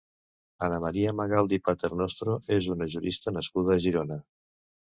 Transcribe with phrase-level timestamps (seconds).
[0.67, 4.23] Ana María Magaldi Paternostro és una jurista nascuda a Girona.